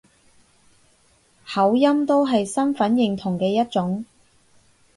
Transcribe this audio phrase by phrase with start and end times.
[1.45, 4.03] 口音都係身份認同嘅一種